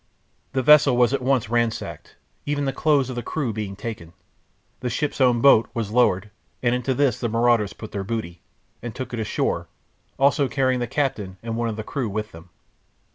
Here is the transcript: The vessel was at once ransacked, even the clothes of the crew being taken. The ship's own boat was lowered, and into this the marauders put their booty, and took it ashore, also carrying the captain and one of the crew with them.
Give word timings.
The 0.53 0.63
vessel 0.63 0.97
was 0.97 1.13
at 1.13 1.21
once 1.21 1.47
ransacked, 1.51 2.15
even 2.47 2.65
the 2.65 2.73
clothes 2.73 3.11
of 3.11 3.15
the 3.15 3.21
crew 3.21 3.53
being 3.53 3.75
taken. 3.75 4.13
The 4.79 4.89
ship's 4.89 5.21
own 5.21 5.41
boat 5.41 5.69
was 5.75 5.91
lowered, 5.91 6.31
and 6.63 6.73
into 6.73 6.95
this 6.95 7.19
the 7.19 7.29
marauders 7.29 7.73
put 7.73 7.91
their 7.91 8.03
booty, 8.03 8.41
and 8.81 8.95
took 8.95 9.13
it 9.13 9.19
ashore, 9.19 9.67
also 10.17 10.47
carrying 10.47 10.79
the 10.79 10.87
captain 10.87 11.37
and 11.43 11.55
one 11.55 11.69
of 11.69 11.75
the 11.75 11.83
crew 11.83 12.09
with 12.09 12.31
them. 12.31 12.49